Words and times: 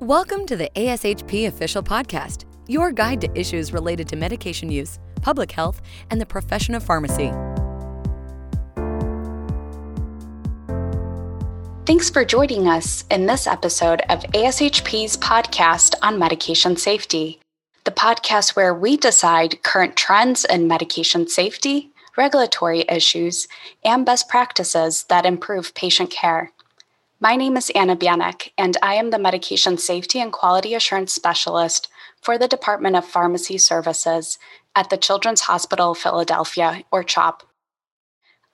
Welcome 0.00 0.46
to 0.46 0.56
the 0.56 0.70
ASHP 0.76 1.48
Official 1.48 1.82
Podcast, 1.82 2.44
your 2.68 2.92
guide 2.92 3.20
to 3.22 3.36
issues 3.36 3.72
related 3.72 4.06
to 4.10 4.16
medication 4.16 4.70
use, 4.70 5.00
public 5.22 5.50
health, 5.50 5.82
and 6.12 6.20
the 6.20 6.24
profession 6.24 6.76
of 6.76 6.84
pharmacy. 6.84 7.32
Thanks 11.84 12.10
for 12.10 12.24
joining 12.24 12.68
us 12.68 13.06
in 13.10 13.26
this 13.26 13.48
episode 13.48 14.02
of 14.08 14.20
ASHP's 14.20 15.16
podcast 15.16 15.96
on 16.00 16.16
medication 16.16 16.76
safety, 16.76 17.40
the 17.82 17.90
podcast 17.90 18.54
where 18.54 18.72
we 18.72 18.96
decide 18.96 19.64
current 19.64 19.96
trends 19.96 20.44
in 20.44 20.68
medication 20.68 21.26
safety, 21.26 21.90
regulatory 22.16 22.84
issues, 22.88 23.48
and 23.84 24.06
best 24.06 24.28
practices 24.28 25.06
that 25.08 25.26
improve 25.26 25.74
patient 25.74 26.12
care. 26.12 26.52
My 27.20 27.34
name 27.34 27.56
is 27.56 27.68
Anna 27.70 27.96
Bianek, 27.96 28.52
and 28.56 28.76
I 28.80 28.94
am 28.94 29.10
the 29.10 29.18
Medication 29.18 29.76
Safety 29.76 30.20
and 30.20 30.32
Quality 30.32 30.72
Assurance 30.72 31.12
Specialist 31.12 31.88
for 32.22 32.38
the 32.38 32.46
Department 32.46 32.94
of 32.94 33.04
Pharmacy 33.04 33.58
Services 33.58 34.38
at 34.76 34.88
the 34.88 34.96
Children's 34.96 35.40
Hospital 35.40 35.96
Philadelphia, 35.96 36.84
or 36.92 37.02
CHOP. 37.02 37.42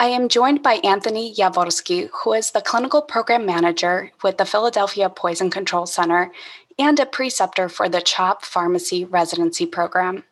I 0.00 0.06
am 0.06 0.30
joined 0.30 0.62
by 0.62 0.76
Anthony 0.76 1.34
Yaworsky, 1.34 2.08
who 2.10 2.32
is 2.32 2.52
the 2.52 2.62
Clinical 2.62 3.02
Program 3.02 3.44
Manager 3.44 4.12
with 4.22 4.38
the 4.38 4.46
Philadelphia 4.46 5.10
Poison 5.10 5.50
Control 5.50 5.84
Center 5.84 6.32
and 6.78 6.98
a 6.98 7.04
preceptor 7.04 7.68
for 7.68 7.90
the 7.90 8.00
CHOP 8.00 8.46
Pharmacy 8.46 9.04
Residency 9.04 9.66
Program. 9.66 10.24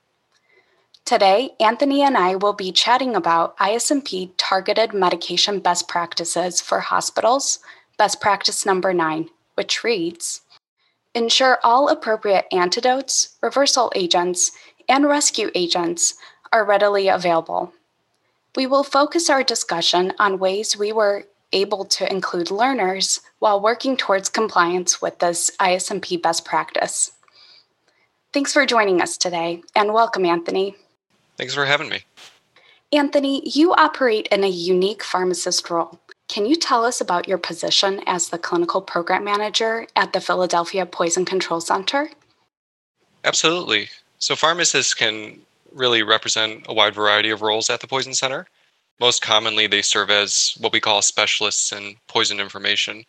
Today, 1.04 1.50
Anthony 1.60 2.00
and 2.00 2.16
I 2.16 2.36
will 2.36 2.54
be 2.54 2.72
chatting 2.72 3.14
about 3.14 3.58
ISMP 3.58 4.30
targeted 4.38 4.94
medication 4.94 5.60
best 5.60 5.86
practices 5.86 6.62
for 6.62 6.80
hospitals, 6.80 7.58
best 7.98 8.20
practice 8.20 8.66
number 8.66 8.92
nine, 8.92 9.28
which 9.54 9.84
reads 9.84 10.42
Ensure 11.14 11.58
all 11.62 11.88
appropriate 11.88 12.46
antidotes, 12.52 13.36
reversal 13.42 13.92
agents, 13.94 14.52
and 14.88 15.06
rescue 15.06 15.50
agents 15.54 16.14
are 16.52 16.64
readily 16.64 17.08
available. 17.08 17.72
We 18.56 18.66
will 18.66 18.84
focus 18.84 19.30
our 19.30 19.42
discussion 19.42 20.12
on 20.18 20.38
ways 20.38 20.76
we 20.76 20.92
were 20.92 21.24
able 21.52 21.84
to 21.84 22.10
include 22.10 22.50
learners 22.50 23.20
while 23.38 23.60
working 23.60 23.96
towards 23.96 24.28
compliance 24.28 25.02
with 25.02 25.18
this 25.18 25.50
ISMP 25.60 26.20
best 26.20 26.44
practice. 26.44 27.12
Thanks 28.32 28.52
for 28.52 28.64
joining 28.64 29.02
us 29.02 29.18
today, 29.18 29.62
and 29.74 29.92
welcome, 29.92 30.24
Anthony. 30.24 30.76
Thanks 31.36 31.54
for 31.54 31.66
having 31.66 31.90
me. 31.90 32.04
Anthony, 32.90 33.42
you 33.48 33.72
operate 33.74 34.28
in 34.28 34.44
a 34.44 34.48
unique 34.48 35.02
pharmacist 35.02 35.68
role. 35.70 35.98
Can 36.32 36.46
you 36.46 36.56
tell 36.56 36.86
us 36.86 36.98
about 36.98 37.28
your 37.28 37.36
position 37.36 38.00
as 38.06 38.30
the 38.30 38.38
clinical 38.38 38.80
program 38.80 39.22
manager 39.22 39.86
at 39.94 40.14
the 40.14 40.20
Philadelphia 40.20 40.86
Poison 40.86 41.26
Control 41.26 41.60
Center? 41.60 42.08
Absolutely. 43.22 43.90
So, 44.18 44.34
pharmacists 44.34 44.94
can 44.94 45.40
really 45.74 46.02
represent 46.02 46.64
a 46.66 46.72
wide 46.72 46.94
variety 46.94 47.28
of 47.28 47.42
roles 47.42 47.68
at 47.68 47.80
the 47.80 47.86
Poison 47.86 48.14
Center. 48.14 48.46
Most 48.98 49.20
commonly, 49.20 49.66
they 49.66 49.82
serve 49.82 50.08
as 50.08 50.54
what 50.58 50.72
we 50.72 50.80
call 50.80 51.02
specialists 51.02 51.70
in 51.70 51.96
poison 52.08 52.40
information. 52.40 53.04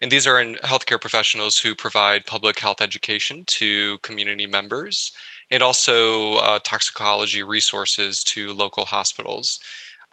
And 0.00 0.12
these 0.12 0.28
are 0.28 0.40
in 0.40 0.54
healthcare 0.62 1.00
professionals 1.00 1.58
who 1.58 1.74
provide 1.74 2.26
public 2.26 2.60
health 2.60 2.80
education 2.80 3.42
to 3.46 3.98
community 3.98 4.46
members 4.46 5.10
and 5.50 5.64
also 5.64 6.34
uh, 6.34 6.60
toxicology 6.60 7.42
resources 7.42 8.22
to 8.22 8.52
local 8.52 8.84
hospitals. 8.84 9.58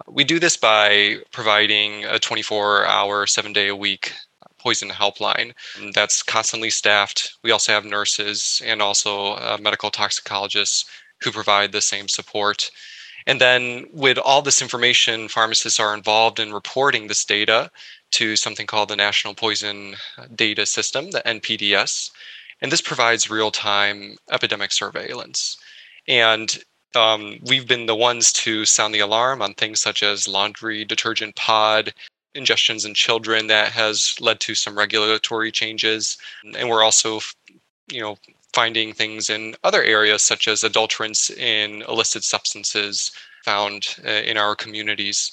We 0.07 0.23
do 0.23 0.39
this 0.39 0.57
by 0.57 1.17
providing 1.31 2.05
a 2.05 2.19
24 2.19 2.85
hour, 2.85 3.27
seven 3.27 3.53
day 3.53 3.67
a 3.69 3.75
week 3.75 4.13
poison 4.65 4.89
helpline 4.89 5.53
that's 5.93 6.23
constantly 6.23 6.71
staffed. 6.71 7.37
We 7.43 7.51
also 7.51 7.71
have 7.71 7.85
nurses 7.85 8.61
and 8.65 8.81
also 8.81 9.33
uh, 9.33 9.57
medical 9.61 9.91
toxicologists 9.91 10.85
who 11.21 11.31
provide 11.31 11.71
the 11.71 11.81
same 11.81 12.07
support. 12.07 12.71
And 13.27 13.39
then, 13.39 13.85
with 13.91 14.17
all 14.17 14.41
this 14.41 14.61
information, 14.61 15.29
pharmacists 15.29 15.79
are 15.79 15.93
involved 15.93 16.39
in 16.39 16.53
reporting 16.53 17.07
this 17.07 17.25
data 17.25 17.71
to 18.11 18.35
something 18.35 18.65
called 18.65 18.89
the 18.89 18.95
National 18.95 19.33
Poison 19.33 19.95
Data 20.35 20.65
System, 20.65 21.11
the 21.11 21.21
NPDS. 21.25 22.11
And 22.61 22.71
this 22.71 22.81
provides 22.81 23.29
real 23.29 23.51
time 23.51 24.17
epidemic 24.31 24.71
surveillance. 24.71 25.57
And 26.07 26.57
um, 26.95 27.37
we've 27.43 27.67
been 27.67 27.85
the 27.85 27.95
ones 27.95 28.31
to 28.33 28.65
sound 28.65 28.93
the 28.93 28.99
alarm 28.99 29.41
on 29.41 29.53
things 29.53 29.79
such 29.79 30.03
as 30.03 30.27
laundry 30.27 30.85
detergent 30.85 31.35
pod 31.35 31.93
ingestions 32.35 32.85
in 32.85 32.93
children 32.93 33.47
that 33.47 33.71
has 33.71 34.15
led 34.19 34.39
to 34.41 34.55
some 34.55 34.77
regulatory 34.77 35.51
changes. 35.51 36.17
And 36.57 36.69
we're 36.69 36.83
also 36.83 37.21
you 37.87 38.01
know 38.01 38.17
finding 38.53 38.93
things 38.93 39.29
in 39.29 39.55
other 39.63 39.83
areas 39.83 40.23
such 40.23 40.47
as 40.47 40.61
adulterants 40.63 41.29
in 41.35 41.81
illicit 41.83 42.23
substances 42.23 43.11
found 43.43 43.95
uh, 44.05 44.09
in 44.09 44.37
our 44.37 44.55
communities. 44.55 45.31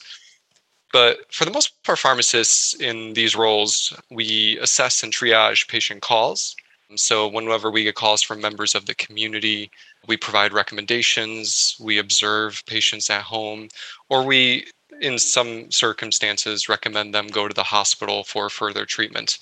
But 0.92 1.32
for 1.32 1.44
the 1.44 1.50
most 1.50 1.82
part 1.84 1.98
pharmacists 1.98 2.74
in 2.74 3.14
these 3.14 3.34
roles 3.34 3.92
we 4.10 4.58
assess 4.58 5.02
and 5.02 5.12
triage 5.12 5.68
patient 5.68 6.02
calls. 6.02 6.54
So 6.96 7.26
whenever 7.26 7.70
we 7.70 7.84
get 7.84 7.94
calls 7.94 8.22
from 8.22 8.40
members 8.40 8.74
of 8.74 8.84
the 8.84 8.94
community 8.94 9.70
we 10.08 10.16
provide 10.16 10.52
recommendations, 10.52 11.76
we 11.80 11.98
observe 11.98 12.62
patients 12.66 13.08
at 13.10 13.22
home, 13.22 13.68
or 14.08 14.24
we, 14.24 14.66
in 15.00 15.18
some 15.18 15.70
circumstances, 15.70 16.68
recommend 16.68 17.14
them 17.14 17.28
go 17.28 17.48
to 17.48 17.54
the 17.54 17.62
hospital 17.62 18.24
for 18.24 18.48
further 18.48 18.84
treatment. 18.84 19.38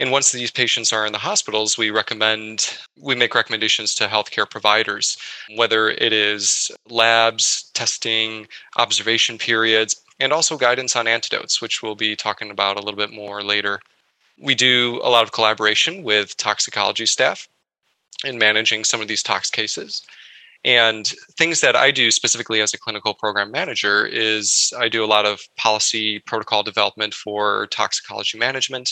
And 0.00 0.12
once 0.12 0.30
these 0.30 0.50
patients 0.50 0.92
are 0.92 1.04
in 1.04 1.12
the 1.12 1.18
hospitals, 1.18 1.76
we 1.76 1.90
recommend, 1.90 2.78
we 2.96 3.16
make 3.16 3.34
recommendations 3.34 3.94
to 3.96 4.06
healthcare 4.06 4.48
providers, 4.48 5.16
whether 5.56 5.90
it 5.90 6.12
is 6.12 6.70
labs, 6.88 7.70
testing, 7.74 8.46
observation 8.76 9.38
periods, 9.38 10.00
and 10.20 10.32
also 10.32 10.56
guidance 10.56 10.94
on 10.94 11.08
antidotes, 11.08 11.60
which 11.60 11.82
we'll 11.82 11.96
be 11.96 12.14
talking 12.14 12.50
about 12.50 12.76
a 12.76 12.80
little 12.80 12.96
bit 12.96 13.12
more 13.12 13.42
later. 13.42 13.80
We 14.40 14.54
do 14.54 15.00
a 15.02 15.10
lot 15.10 15.24
of 15.24 15.32
collaboration 15.32 16.04
with 16.04 16.36
toxicology 16.36 17.06
staff 17.06 17.48
in 18.24 18.38
managing 18.38 18.84
some 18.84 19.00
of 19.00 19.08
these 19.08 19.22
tox 19.22 19.50
cases. 19.50 20.02
And 20.64 21.06
things 21.36 21.60
that 21.60 21.76
I 21.76 21.90
do 21.90 22.10
specifically 22.10 22.60
as 22.60 22.74
a 22.74 22.78
clinical 22.78 23.14
program 23.14 23.50
manager 23.50 24.06
is 24.06 24.72
I 24.78 24.88
do 24.88 25.04
a 25.04 25.06
lot 25.06 25.24
of 25.24 25.40
policy 25.56 26.18
protocol 26.20 26.62
development 26.62 27.14
for 27.14 27.68
toxicology 27.68 28.38
management. 28.38 28.90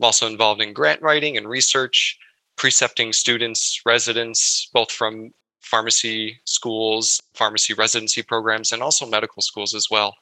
I'm 0.00 0.04
also 0.04 0.26
involved 0.26 0.60
in 0.60 0.72
grant 0.72 1.00
writing 1.02 1.36
and 1.36 1.48
research, 1.48 2.18
precepting 2.56 3.12
students, 3.12 3.80
residents, 3.86 4.68
both 4.72 4.90
from 4.90 5.32
pharmacy 5.60 6.40
schools, 6.44 7.20
pharmacy 7.34 7.74
residency 7.74 8.22
programs, 8.22 8.72
and 8.72 8.82
also 8.82 9.06
medical 9.06 9.42
schools 9.42 9.74
as 9.74 9.88
well. 9.90 10.16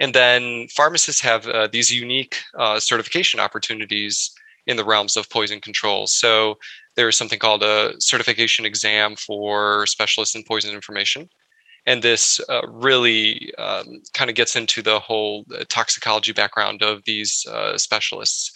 And 0.00 0.14
then 0.14 0.68
pharmacists 0.68 1.20
have 1.20 1.46
uh, 1.46 1.68
these 1.70 1.92
unique 1.92 2.36
uh, 2.58 2.80
certification 2.80 3.40
opportunities 3.40 4.34
in 4.66 4.76
the 4.76 4.84
realms 4.84 5.16
of 5.16 5.28
poison 5.30 5.60
control. 5.60 6.06
So 6.06 6.58
there's 6.96 7.16
something 7.16 7.38
called 7.38 7.62
a 7.62 7.94
certification 7.98 8.64
exam 8.64 9.16
for 9.16 9.86
specialists 9.86 10.34
in 10.34 10.44
poison 10.44 10.74
information. 10.74 11.28
And 11.84 12.02
this 12.02 12.40
uh, 12.48 12.66
really 12.68 13.52
um, 13.58 14.02
kind 14.14 14.30
of 14.30 14.36
gets 14.36 14.54
into 14.54 14.82
the 14.82 15.00
whole 15.00 15.44
uh, 15.52 15.64
toxicology 15.68 16.32
background 16.32 16.82
of 16.82 17.02
these 17.04 17.44
uh, 17.46 17.76
specialists. 17.76 18.52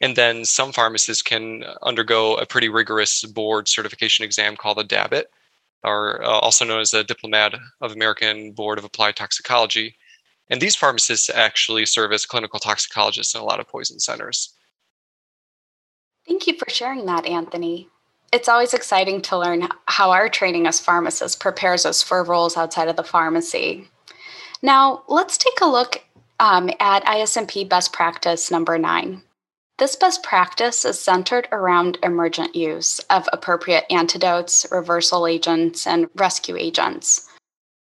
And 0.00 0.16
then 0.16 0.46
some 0.46 0.72
pharmacists 0.72 1.22
can 1.22 1.62
undergo 1.82 2.36
a 2.36 2.46
pretty 2.46 2.70
rigorous 2.70 3.22
board 3.24 3.68
certification 3.68 4.24
exam 4.24 4.56
called 4.56 4.78
a 4.78 4.84
DABAT, 4.84 5.24
or 5.84 6.22
uh, 6.24 6.28
also 6.28 6.64
known 6.64 6.80
as 6.80 6.90
the 6.90 7.04
Diplomat 7.04 7.54
of 7.82 7.92
American 7.92 8.52
Board 8.52 8.78
of 8.78 8.84
Applied 8.84 9.16
Toxicology. 9.16 9.96
And 10.48 10.60
these 10.60 10.74
pharmacists 10.74 11.28
actually 11.28 11.84
serve 11.84 12.12
as 12.12 12.24
clinical 12.24 12.58
toxicologists 12.58 13.34
in 13.34 13.42
a 13.42 13.44
lot 13.44 13.60
of 13.60 13.68
poison 13.68 14.00
centers. 14.00 14.54
Thank 16.30 16.46
you 16.46 16.54
for 16.54 16.70
sharing 16.70 17.06
that, 17.06 17.26
Anthony. 17.26 17.88
It's 18.32 18.48
always 18.48 18.72
exciting 18.72 19.20
to 19.22 19.36
learn 19.36 19.66
how 19.86 20.12
our 20.12 20.28
training 20.28 20.68
as 20.68 20.78
pharmacists 20.78 21.36
prepares 21.36 21.84
us 21.84 22.04
for 22.04 22.22
roles 22.22 22.56
outside 22.56 22.86
of 22.86 22.94
the 22.94 23.02
pharmacy. 23.02 23.88
Now, 24.62 25.02
let's 25.08 25.36
take 25.36 25.60
a 25.60 25.66
look 25.66 26.04
um, 26.38 26.70
at 26.78 27.04
ISMP 27.04 27.68
best 27.68 27.92
practice 27.92 28.48
number 28.48 28.78
nine. 28.78 29.22
This 29.80 29.96
best 29.96 30.22
practice 30.22 30.84
is 30.84 31.00
centered 31.00 31.48
around 31.50 31.98
emergent 32.04 32.54
use 32.54 33.00
of 33.10 33.28
appropriate 33.32 33.84
antidotes, 33.90 34.64
reversal 34.70 35.26
agents, 35.26 35.84
and 35.84 36.06
rescue 36.14 36.56
agents. 36.56 37.28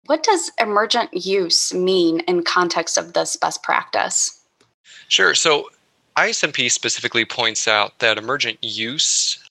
What 0.07 0.25
does 0.25 0.51
emergent 0.59 1.25
use 1.25 1.73
mean 1.73 2.19
in 2.27 2.43
context 2.43 2.99
of 2.99 3.13
this 3.13 3.37
best 3.37 3.63
practice? 3.63 4.41
Sure. 5.07 5.37
So 5.37 5.69
ISMP 6.17 6.71
specifically 6.71 7.25
points 7.25 7.67
out 7.67 7.99
that 7.99 8.19
emergent 8.19 8.59
use 8.63 9.45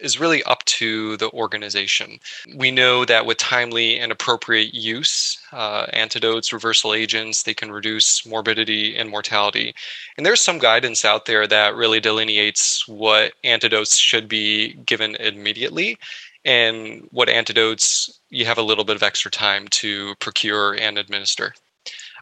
is 0.00 0.20
really 0.20 0.42
up 0.44 0.64
to 0.66 1.16
the 1.16 1.30
organization. 1.30 2.18
We 2.54 2.70
know 2.70 3.04
that 3.04 3.26
with 3.26 3.38
timely 3.38 3.98
and 3.98 4.12
appropriate 4.12 4.74
use, 4.74 5.38
uh, 5.52 5.86
antidotes, 5.92 6.52
reversal 6.52 6.92
agents, 6.94 7.42
they 7.42 7.54
can 7.54 7.72
reduce 7.72 8.26
morbidity 8.26 8.96
and 8.96 9.08
mortality. 9.08 9.74
And 10.16 10.26
there's 10.26 10.42
some 10.42 10.58
guidance 10.58 11.04
out 11.04 11.24
there 11.24 11.46
that 11.46 11.74
really 11.74 12.00
delineates 12.00 12.86
what 12.86 13.32
antidotes 13.44 13.96
should 13.96 14.28
be 14.28 14.74
given 14.74 15.16
immediately 15.16 15.98
and 16.44 17.08
what 17.10 17.28
antidotes 17.28 18.20
you 18.30 18.46
have 18.46 18.58
a 18.58 18.62
little 18.62 18.84
bit 18.84 18.96
of 18.96 19.02
extra 19.02 19.30
time 19.30 19.66
to 19.68 20.14
procure 20.16 20.74
and 20.74 20.98
administer. 20.98 21.54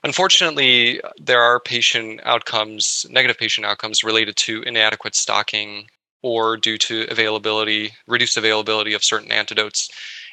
Unfortunately, 0.04 1.00
there 1.18 1.40
are 1.42 1.58
patient 1.58 2.20
outcomes, 2.24 3.06
negative 3.08 3.38
patient 3.38 3.66
outcomes 3.66 4.04
related 4.04 4.36
to 4.36 4.62
inadequate 4.62 5.14
stocking 5.14 5.88
or 6.20 6.58
due 6.58 6.76
to 6.76 7.06
availability, 7.10 7.90
reduced 8.06 8.36
availability 8.36 8.92
of 8.92 9.02
certain 9.02 9.32
antidotes. 9.32 9.88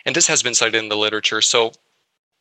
And 0.06 0.14
this 0.14 0.28
has 0.28 0.44
been 0.44 0.56
cited 0.56 0.76
in 0.76 0.90
the 0.90 0.98
literature. 0.98 1.42
So 1.42 1.72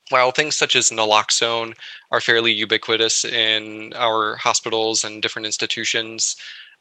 while 0.08 0.32
things 0.32 0.56
such 0.56 0.74
as 0.74 0.90
naloxone 0.90 1.74
are 2.10 2.20
fairly 2.20 2.52
ubiquitous 2.52 3.24
in 3.24 3.92
our 3.94 4.34
hospitals 4.34 5.04
and 5.04 5.22
different 5.22 5.46
institutions, 5.46 6.34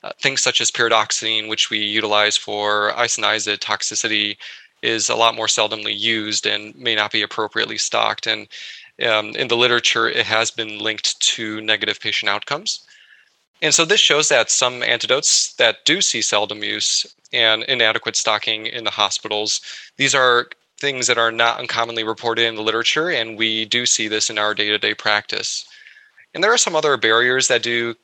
uh, 0.03 0.13
things 0.19 0.41
such 0.41 0.61
as 0.61 0.71
pyridoxine, 0.71 1.47
which 1.47 1.69
we 1.69 1.77
utilize 1.77 2.37
for 2.37 2.91
isoniazid 2.93 3.59
toxicity, 3.59 4.37
is 4.81 5.09
a 5.09 5.15
lot 5.15 5.35
more 5.35 5.47
seldomly 5.47 5.95
used 5.97 6.47
and 6.47 6.75
may 6.75 6.95
not 6.95 7.11
be 7.11 7.21
appropriately 7.21 7.77
stocked. 7.77 8.25
And 8.25 8.47
um, 9.03 9.35
in 9.35 9.47
the 9.47 9.57
literature, 9.57 10.09
it 10.09 10.25
has 10.25 10.51
been 10.51 10.79
linked 10.79 11.19
to 11.21 11.61
negative 11.61 11.99
patient 11.99 12.29
outcomes. 12.29 12.85
And 13.61 13.73
so 13.73 13.83
this 13.83 13.99
shows 13.99 14.29
that 14.29 14.49
some 14.49 14.83
antidotes 14.83 15.53
that 15.55 15.83
do 15.85 16.01
see 16.01 16.21
seldom 16.21 16.63
use 16.63 17.05
and 17.33 17.63
inadequate 17.63 18.15
stocking 18.15 18.65
in 18.65 18.85
the 18.85 18.91
hospitals, 18.91 19.61
these 19.97 20.15
are 20.15 20.47
things 20.79 21.07
that 21.07 21.17
are 21.17 21.31
not 21.31 21.59
uncommonly 21.59 22.03
reported 22.03 22.45
in 22.45 22.55
the 22.55 22.61
literature, 22.61 23.09
and 23.09 23.37
we 23.37 23.65
do 23.65 23.85
see 23.85 24.07
this 24.07 24.29
in 24.29 24.37
our 24.37 24.53
day 24.53 24.69
to 24.69 24.77
day 24.77 24.93
practice. 24.93 25.65
And 26.33 26.43
there 26.43 26.53
are 26.53 26.57
some 26.57 26.75
other 26.75 26.95
barriers 26.95 27.47
that 27.49 27.63
do 27.63 27.95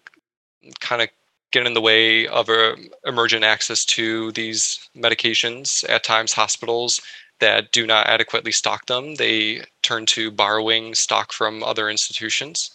kind 0.81 1.01
of 1.01 1.09
get 1.51 1.65
in 1.65 1.73
the 1.73 1.81
way 1.81 2.27
of 2.27 2.49
uh, 2.49 2.75
emergent 3.05 3.45
access 3.45 3.85
to 3.85 4.31
these 4.33 4.89
medications. 4.95 5.87
At 5.89 6.03
times, 6.03 6.33
hospitals 6.33 7.01
that 7.39 7.71
do 7.71 7.85
not 7.85 8.07
adequately 8.07 8.51
stock 8.51 8.85
them, 8.85 9.15
they 9.15 9.63
turn 9.81 10.05
to 10.07 10.31
borrowing 10.31 10.95
stock 10.95 11.33
from 11.33 11.63
other 11.63 11.89
institutions. 11.89 12.71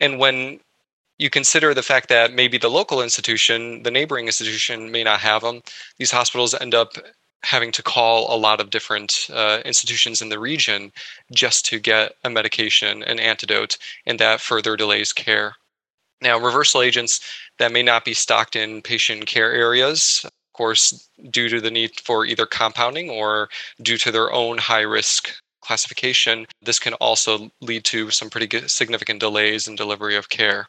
And 0.00 0.18
when 0.18 0.60
you 1.18 1.28
consider 1.28 1.74
the 1.74 1.82
fact 1.82 2.08
that 2.08 2.32
maybe 2.32 2.56
the 2.56 2.70
local 2.70 3.02
institution, 3.02 3.82
the 3.82 3.90
neighboring 3.90 4.26
institution 4.26 4.90
may 4.90 5.04
not 5.04 5.20
have 5.20 5.42
them. 5.42 5.60
These 5.98 6.10
hospitals 6.10 6.54
end 6.54 6.74
up 6.74 6.94
having 7.42 7.72
to 7.72 7.82
call 7.82 8.34
a 8.34 8.38
lot 8.38 8.60
of 8.60 8.70
different 8.70 9.28
uh, 9.32 9.60
institutions 9.64 10.22
in 10.22 10.30
the 10.30 10.38
region 10.38 10.92
just 11.32 11.66
to 11.66 11.78
get 11.78 12.12
a 12.24 12.30
medication, 12.30 13.02
an 13.02 13.20
antidote, 13.20 13.76
and 14.06 14.18
that 14.18 14.40
further 14.40 14.76
delays 14.76 15.12
care. 15.12 15.54
Now, 16.22 16.38
reversal 16.38 16.82
agents 16.82 17.20
that 17.58 17.72
may 17.72 17.82
not 17.82 18.04
be 18.04 18.14
stocked 18.14 18.56
in 18.56 18.82
patient 18.82 19.26
care 19.26 19.52
areas, 19.52 20.24
course, 20.52 21.08
due 21.30 21.48
to 21.48 21.60
the 21.60 21.70
need 21.70 21.92
for 22.00 22.24
either 22.26 22.46
compounding 22.46 23.10
or 23.10 23.48
due 23.82 23.98
to 23.98 24.10
their 24.10 24.32
own 24.32 24.58
high 24.58 24.82
risk 24.82 25.30
classification, 25.60 26.46
this 26.62 26.78
can 26.78 26.94
also 26.94 27.50
lead 27.60 27.84
to 27.84 28.10
some 28.10 28.30
pretty 28.30 28.68
significant 28.68 29.20
delays 29.20 29.68
in 29.68 29.76
delivery 29.76 30.16
of 30.16 30.28
care. 30.28 30.68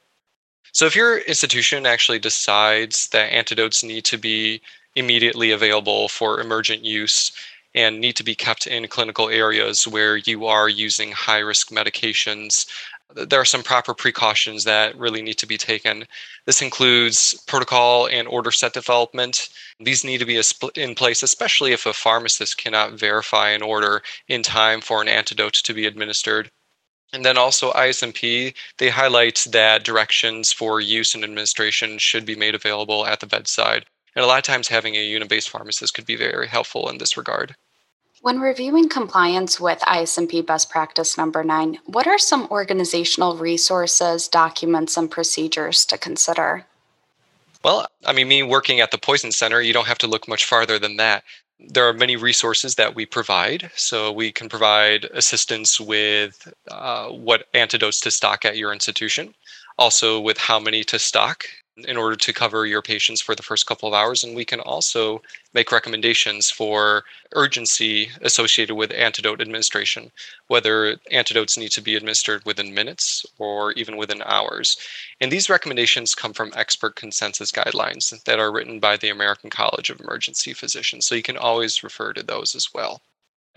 So 0.74 0.86
if 0.86 0.96
your 0.96 1.20
institution 1.20 1.86
actually 1.86 2.20
decides 2.20 3.08
that 3.10 3.34
antidotes 3.34 3.84
need 3.84 4.06
to 4.06 4.18
be 4.18 4.62
immediately 4.96 5.52
available 5.52 6.08
for 6.10 6.40
emergent 6.40 6.84
use 6.84 7.32
and 7.74 8.00
need 8.00 8.16
to 8.18 8.24
be 8.24 8.36
kept 8.36 8.68
in 8.68 8.88
clinical 8.88 9.30
areas 9.30 9.88
where 9.88 10.18
you 10.18 10.46
are 10.46 10.68
using 10.68 11.12
high 11.12 11.40
risk 11.40 11.70
medications, 11.70 12.68
there 13.16 13.40
are 13.40 13.46
some 13.46 13.64
proper 13.64 13.94
precautions 13.94 14.64
that 14.64 14.98
really 14.98 15.22
need 15.22 15.38
to 15.40 15.48
be 15.48 15.58
taken. 15.58 16.06
This 16.46 16.62
includes 16.62 17.34
protocol 17.48 18.08
and 18.08 18.28
order 18.28 18.52
set 18.52 18.74
development. 18.74 19.50
These 19.80 20.04
need 20.04 20.20
to 20.20 20.26
be 20.26 20.42
in 20.76 20.96
place, 20.96 21.24
especially 21.24 21.72
if 21.72 21.86
a 21.86 21.94
pharmacist 21.94 22.58
cannot 22.58 22.94
verify 22.94 23.50
an 23.50 23.62
order 23.62 24.02
in 24.28 24.44
time 24.44 24.82
for 24.82 25.02
an 25.02 25.08
antidote 25.08 25.54
to 25.54 25.74
be 25.74 25.86
administered. 25.86 26.50
And 27.14 27.26
then 27.26 27.38
also 27.38 27.74
ISMP, 27.74 28.54
they 28.78 28.90
highlight 28.90 29.46
that 29.52 29.84
directions 29.84 30.54
for 30.54 30.80
use 30.80 31.14
and 31.14 31.24
administration 31.24 31.98
should 31.98 32.26
be 32.26 32.36
made 32.36 32.56
available 32.56 33.06
at 33.06 33.20
the 33.20 33.28
bedside. 33.28 33.86
And 34.16 34.24
a 34.24 34.28
lot 34.28 34.38
of 34.38 34.44
times 34.44 34.68
having 34.68 34.96
a 34.96 35.04
unit-based 35.04 35.50
pharmacist 35.50 35.94
could 35.94 36.06
be 36.06 36.16
very 36.16 36.48
helpful 36.48 36.90
in 36.90 36.98
this 36.98 37.18
regard. 37.18 37.56
When 38.22 38.40
reviewing 38.40 38.88
compliance 38.88 39.60
with 39.60 39.80
ISMP 39.80 40.46
best 40.46 40.70
practice 40.70 41.18
number 41.18 41.44
nine, 41.44 41.80
what 41.86 42.06
are 42.06 42.20
some 42.20 42.48
organizational 42.52 43.36
resources, 43.36 44.28
documents, 44.28 44.96
and 44.96 45.10
procedures 45.10 45.86
to 45.86 45.98
consider? 45.98 46.66
Well, 47.64 47.88
I 48.06 48.14
mean, 48.14 48.28
me 48.28 48.44
working 48.44 48.80
at 48.80 48.92
the 48.92 49.00
Poison 49.00 49.32
Center, 49.32 49.62
you 49.62 49.74
don't 49.74 49.88
have 49.88 49.98
to 50.00 50.08
look 50.08 50.28
much 50.28 50.46
farther 50.46 50.78
than 50.78 50.98
that 50.98 51.24
there 51.70 51.88
are 51.88 51.94
many 51.94 52.16
resources 52.16 52.76
that 52.76 52.96
we 52.96 53.06
provide. 53.06 53.70
So 53.76 54.12
we 54.12 54.32
can 54.32 54.50
provide 54.50 55.06
assistance 55.14 55.80
with 55.80 56.52
uh, 56.70 57.10
what 57.10 57.46
antidotes 57.54 58.00
to 58.02 58.12
stock 58.12 58.46
at 58.46 58.58
your 58.58 58.74
institution, 58.74 59.34
also 59.78 60.20
with 60.20 60.38
how 60.38 60.60
many 60.60 60.84
to 60.86 61.00
stock 61.00 61.46
in 61.86 61.98
order 61.98 62.16
to 62.16 62.34
cover 62.34 62.66
your 62.66 62.82
patients 62.82 63.20
for 63.20 63.36
the 63.36 63.44
first 63.44 63.66
couple 63.66 63.88
of 63.88 63.94
hours. 63.94 64.24
And 64.24 64.36
we 64.36 64.46
can 64.46 64.60
also 64.60 65.22
make 65.54 65.72
recommendations 65.72 66.50
for 66.50 67.04
urgency 67.34 68.10
associated 68.22 68.76
with 68.76 68.92
antidote 68.92 69.42
administration, 69.42 70.12
whether 70.48 70.98
antidotes 71.12 71.58
need 71.58 71.72
to 71.74 71.82
be 71.82 71.96
administered 71.96 72.46
within 72.46 72.74
minutes 72.74 73.26
or 73.38 73.74
even 73.74 73.98
within 73.98 74.22
hours. 74.24 74.78
And 75.20 75.32
these 75.32 75.50
recommendations 75.50 76.16
come 76.16 76.34
from 76.34 76.54
expert 76.56 76.96
consensus 76.96 77.52
guidelines 77.52 78.24
that 78.24 78.40
are 78.40 78.52
written 78.52 78.80
by 78.80 78.96
the 78.96 79.10
American 79.10 79.50
College 79.50 79.90
of 79.90 80.00
Emergency 80.00 80.54
Physicians. 80.54 81.06
So 81.06 81.16
you 81.16 81.24
can 81.24 81.38
always 81.38 81.84
refer 81.84 82.14
to 82.14 82.24
those 82.24 82.56
as 82.56 82.74
well. 82.74 83.02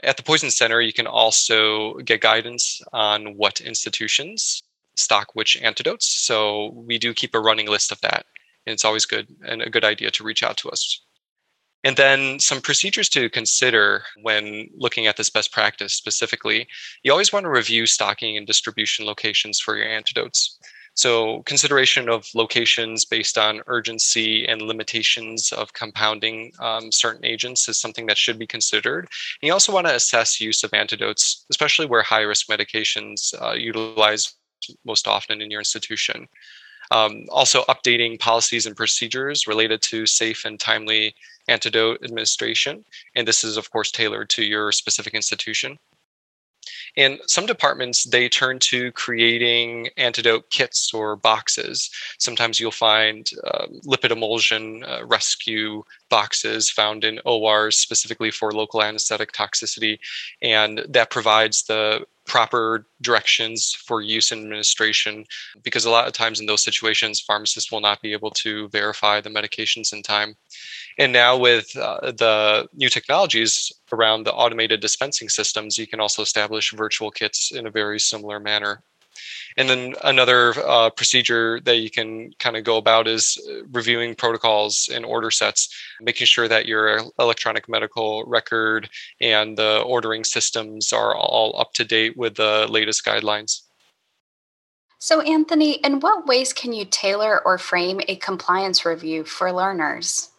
At 0.03 0.17
the 0.17 0.25
Poison 0.25 0.51
Center, 0.51 0.81
you 0.81 0.93
can 0.93 1.07
also 1.07 1.95
get 1.99 2.21
guidance 2.21 2.83
on 2.93 3.37
what 3.37 3.61
institutions 3.61 4.64
stock 4.97 5.35
which 5.35 5.57
antidotes. 5.63 6.07
So 6.07 6.73
we 6.75 6.99
do 6.99 7.15
keep 7.15 7.35
a 7.35 7.41
running 7.41 7.69
list 7.69 7.93
of 7.93 8.01
that. 8.03 8.27
And 8.67 8.73
it's 8.73 8.85
always 8.85 9.07
good 9.07 9.29
and 9.47 9.63
a 9.63 9.71
good 9.71 9.85
idea 9.85 10.11
to 10.13 10.25
reach 10.25 10.43
out 10.43 10.57
to 10.59 10.71
us. 10.71 11.01
And 11.85 11.97
then 11.97 12.41
some 12.41 12.63
procedures 12.63 13.11
to 13.11 13.29
consider 13.29 14.05
when 14.23 14.71
looking 14.75 15.07
at 15.07 15.19
this 15.19 15.29
best 15.29 15.53
practice 15.53 15.93
specifically. 15.95 16.67
You 17.03 17.13
always 17.13 17.31
want 17.31 17.45
to 17.45 17.51
review 17.51 17.85
stocking 17.85 18.39
and 18.39 18.47
distribution 18.47 19.05
locations 19.05 19.61
for 19.61 19.77
your 19.77 19.87
antidotes. 19.87 20.59
So, 20.97 21.43
consideration 21.43 22.09
of 22.09 22.27
locations 22.37 23.05
based 23.05 23.37
on 23.37 23.63
urgency 23.67 24.47
and 24.47 24.63
limitations 24.63 25.53
of 25.53 25.73
compounding 25.73 26.53
um, 26.61 26.93
certain 26.93 27.25
agents 27.25 27.69
is 27.69 27.81
something 27.81 28.07
that 28.07 28.17
should 28.17 28.39
be 28.39 28.47
considered. 28.47 29.01
And 29.01 29.49
you 29.49 29.53
also 29.53 29.73
want 29.73 29.89
to 29.89 29.95
assess 29.95 30.41
use 30.41 30.63
of 30.63 30.73
antidotes, 30.73 31.45
especially 31.51 31.87
where 31.87 32.03
high 32.03 32.21
risk 32.21 32.47
medications 32.47 33.35
uh, 33.43 33.55
utilize 33.55 34.35
most 34.85 35.07
often 35.09 35.41
in 35.41 35.51
your 35.51 35.61
institution. 35.61 36.29
Um, 36.91 37.25
also, 37.31 37.65
updating 37.65 38.19
policies 38.19 38.67
and 38.67 38.77
procedures 38.77 39.47
related 39.47 39.81
to 39.83 40.07
safe 40.07 40.45
and 40.45 40.61
timely 40.61 41.15
antidote 41.49 42.05
administration. 42.05 42.85
And 43.15 43.27
this 43.27 43.43
is, 43.43 43.57
of 43.57 43.71
course, 43.71 43.91
tailored 43.91 44.29
to 44.31 44.45
your 44.45 44.71
specific 44.73 45.15
institution. 45.15 45.79
And 46.97 47.19
some 47.27 47.47
departments, 47.47 48.05
they 48.05 48.29
turn 48.29 48.59
to 48.61 48.93
creating 48.93 49.89
antidote 49.97 50.51
kits 50.51 50.95
or 50.95 51.17
boxes. 51.17 51.91
Sometimes 52.19 52.61
you'll 52.61 52.71
find 52.71 53.29
uh, 53.45 53.67
lipid 53.85 54.13
emulsion 54.13 54.85
uh, 54.85 55.05
rescue 55.05 55.83
boxes 56.09 56.71
found 56.71 57.05
in 57.05 57.21
ORs 57.25 57.77
specifically 57.77 58.31
for 58.31 58.53
local 58.53 58.83
anesthetic 58.83 59.33
toxicity. 59.33 59.99
And 60.41 60.85
that 60.89 61.11
provides 61.11 61.65
the 61.65 62.07
proper 62.27 62.87
directions 63.03 63.73
for 63.73 64.01
use 64.01 64.33
and 64.33 64.43
administration 64.43 65.25
because 65.63 65.85
a 65.85 65.91
lot 65.91 66.07
of 66.07 66.13
times 66.13 66.41
in 66.41 66.47
those 66.47 66.65
situations 66.65 67.21
pharmacists 67.21 67.71
will 67.71 67.81
not 67.81 68.01
be 68.01 68.13
able 68.13 68.31
to 68.31 68.69
verify 68.69 69.21
the 69.21 69.31
medications 69.31 69.93
in 69.93 70.03
time. 70.03 70.35
And 70.99 71.13
now 71.13 71.37
with 71.37 71.77
uh, 71.77 72.13
the 72.13 72.69
new 72.75 72.89
technologies 72.89 73.73
around 73.93 74.25
the 74.25 74.33
automated 74.33 74.81
dispensing 74.81 75.29
systems 75.29 75.77
you 75.77 75.87
can 75.87 76.01
also 76.01 76.23
establish 76.23 76.73
virtual 76.73 77.11
kits 77.11 77.53
in 77.53 77.67
a 77.67 77.71
very 77.71 78.01
similar 78.01 78.41
manner 78.41 78.83
and 79.57 79.69
then 79.69 79.95
another 80.03 80.55
uh, 80.67 80.91
procedure 80.91 81.61
that 81.61 81.77
you 81.77 81.91
can 81.91 82.33
kind 82.39 82.57
of 82.57 82.65
go 82.65 82.77
about 82.77 83.07
is 83.07 83.39
uh, 83.49 83.65
reviewing 83.73 84.15
protocols 84.15 84.89
and 84.93 85.05
order 85.05 85.31
sets, 85.31 85.73
making 86.01 86.27
sure 86.27 86.49
that 86.49 86.67
your 86.67 87.03
electronic 87.19 87.69
medical 87.69 88.25
record 88.25 88.89
and 89.21 89.57
the 89.57 89.81
ordering 89.83 90.25
systems 90.25 90.93
are 90.93 91.15
all 91.15 91.59
up 91.59 91.73
to 91.75 91.85
date 91.85 92.17
with 92.17 92.35
the 92.35 92.67
latest 92.69 93.05
guidelines. 93.05 93.61
So, 94.99 95.21
Anthony, 95.21 95.75
in 95.85 96.01
what 96.01 96.27
ways 96.27 96.53
can 96.53 96.73
you 96.73 96.85
tailor 96.87 97.47
or 97.47 97.59
frame 97.59 98.01
a 98.09 98.17
compliance 98.17 98.85
review 98.85 99.25
for 99.25 99.53
learners? 99.53 100.31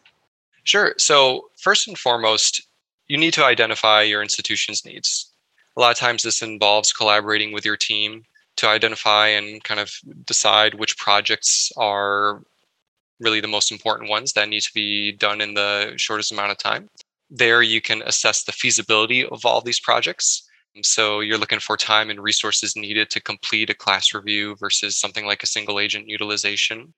Sure. 0.63 0.95
So, 0.97 1.49
first 1.57 1.87
and 1.87 1.97
foremost, 1.97 2.67
you 3.07 3.17
need 3.17 3.33
to 3.35 3.45
identify 3.45 4.01
your 4.01 4.23
institution's 4.23 4.83
needs. 4.83 5.31
A 5.77 5.79
lot 5.79 5.91
of 5.91 5.97
times, 5.97 6.23
this 6.23 6.41
involves 6.41 6.91
collaborating 6.91 7.53
with 7.53 7.63
your 7.63 7.77
team 7.77 8.25
to 8.57 8.67
identify 8.67 9.27
and 9.27 9.63
kind 9.63 9.79
of 9.79 9.91
decide 10.25 10.75
which 10.75 10.97
projects 10.97 11.71
are 11.77 12.41
really 13.19 13.39
the 13.39 13.47
most 13.47 13.71
important 13.71 14.09
ones 14.09 14.33
that 14.33 14.49
need 14.49 14.61
to 14.61 14.73
be 14.73 15.11
done 15.11 15.41
in 15.41 15.53
the 15.53 15.93
shortest 15.97 16.31
amount 16.31 16.51
of 16.51 16.57
time. 16.57 16.89
There, 17.29 17.61
you 17.61 17.81
can 17.81 18.01
assess 18.03 18.43
the 18.43 18.51
feasibility 18.51 19.25
of 19.25 19.45
all 19.45 19.61
these 19.61 19.79
projects. 19.79 20.47
So, 20.83 21.21
you're 21.21 21.37
looking 21.37 21.59
for 21.59 21.77
time 21.77 22.09
and 22.09 22.19
resources 22.21 22.75
needed 22.75 23.09
to 23.11 23.21
complete 23.21 23.69
a 23.69 23.73
class 23.73 24.13
review 24.13 24.55
versus 24.59 24.97
something 24.97 25.25
like 25.25 25.41
a 25.41 25.47
single 25.47 25.79
agent 25.79 26.09
utilization. 26.09 26.93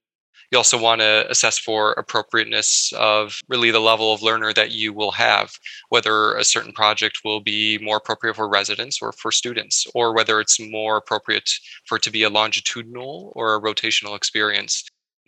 You 0.51 0.57
also 0.57 0.79
want 0.81 1.01
to 1.01 1.29
assess 1.29 1.57
for 1.57 1.91
appropriateness 1.93 2.93
of 2.97 3.37
really 3.49 3.69
the 3.69 3.81
level 3.81 4.13
of 4.13 4.21
learner 4.21 4.53
that 4.53 4.71
you 4.71 4.93
will 4.93 5.11
have, 5.11 5.51
whether 5.89 6.35
a 6.35 6.45
certain 6.45 6.71
project 6.71 7.19
will 7.25 7.41
be 7.41 7.77
more 7.79 7.97
appropriate 7.97 8.35
for 8.35 8.47
residents 8.47 9.01
or 9.01 9.11
for 9.11 9.31
students, 9.31 9.85
or 9.93 10.15
whether 10.15 10.39
it's 10.39 10.57
more 10.59 10.95
appropriate 10.95 11.49
for 11.85 11.97
it 11.97 12.03
to 12.03 12.11
be 12.11 12.23
a 12.23 12.29
longitudinal 12.29 13.33
or 13.35 13.55
a 13.55 13.61
rotational 13.61 14.15
experience. 14.15 14.85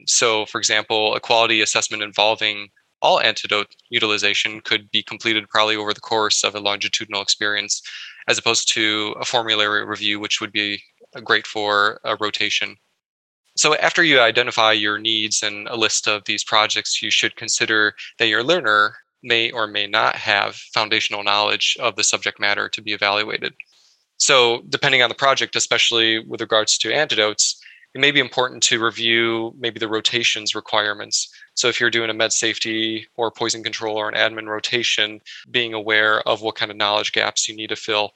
So, 0.07 0.45
for 0.45 0.57
example, 0.57 1.13
a 1.15 1.19
quality 1.19 1.59
assessment 1.59 2.01
involving 2.01 2.69
all 3.01 3.19
antidote 3.19 3.75
utilization 3.89 4.61
could 4.61 4.89
be 4.91 5.03
completed 5.03 5.49
probably 5.49 5.75
over 5.75 5.93
the 5.93 6.01
course 6.01 6.43
of 6.43 6.55
a 6.55 6.59
longitudinal 6.59 7.21
experience, 7.21 7.81
as 8.27 8.37
opposed 8.37 8.73
to 8.73 9.15
a 9.19 9.25
formulary 9.25 9.85
review, 9.85 10.19
which 10.19 10.39
would 10.39 10.51
be 10.51 10.81
uh, 11.15 11.19
great 11.19 11.47
for 11.47 11.99
a 12.05 12.15
rotation. 12.19 12.75
So 13.59 13.75
after 13.75 14.05
you 14.05 14.21
identify 14.21 14.71
your 14.71 14.97
needs 14.99 15.43
and 15.43 15.67
a 15.67 15.75
list 15.75 16.07
of 16.07 16.23
these 16.23 16.45
projects, 16.45 17.01
you 17.01 17.11
should 17.11 17.35
consider 17.35 17.93
that 18.17 18.29
your 18.29 18.41
learner 18.41 18.95
may 19.21 19.51
or 19.51 19.67
may 19.67 19.85
not 19.85 20.15
have 20.15 20.55
foundational 20.55 21.25
knowledge 21.25 21.75
of 21.77 21.97
the 21.97 22.05
subject 22.05 22.39
matter 22.39 22.69
to 22.69 22.81
be 22.81 22.93
evaluated. 22.93 23.53
So 24.15 24.61
depending 24.69 25.01
on 25.01 25.09
the 25.09 25.15
project, 25.15 25.57
especially 25.57 26.19
with 26.19 26.39
regards 26.39 26.77
to 26.77 26.93
antidotes, 26.93 27.61
it 27.93 27.99
may 27.99 28.11
be 28.11 28.21
important 28.21 28.63
to 28.63 28.81
review 28.81 29.53
maybe 29.59 29.77
the 29.77 29.89
rotations 29.89 30.55
requirements. 30.55 31.27
So 31.55 31.67
if 31.67 31.81
you're 31.81 31.89
doing 31.89 32.09
a 32.09 32.13
med 32.13 32.31
safety 32.31 33.07
or 33.17 33.29
poison 33.29 33.61
control 33.61 33.97
or 33.97 34.07
an 34.07 34.15
admin 34.15 34.47
rotation, 34.47 35.19
being 35.51 35.73
aware 35.73 36.25
of 36.25 36.41
what 36.41 36.55
kind 36.55 36.71
of 36.71 36.77
knowledge 36.77 37.11
gaps 37.11 37.49
you 37.49 37.57
need 37.57 37.71
to 37.71 37.75
fill. 37.75 38.13